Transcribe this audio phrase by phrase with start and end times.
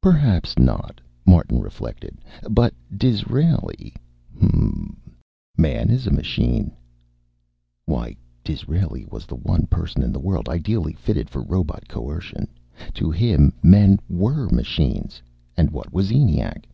[0.00, 2.16] Perhaps not, Martin reflected,
[2.48, 3.92] but Disraeli
[4.34, 5.16] hm m.
[5.58, 6.72] "Man is a machine."
[7.84, 12.48] Why, Disraeli was the one person in the world ideally fitted for robot coercion.
[12.94, 15.20] To him, men were machines
[15.58, 16.64] and what was ENIAC?